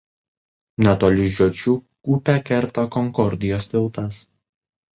Netoli 0.87 1.27
žiočių 1.35 1.75
upę 2.15 2.37
kerta 2.49 2.89
Konkordijos 2.99 3.71
tiltas. 3.77 4.21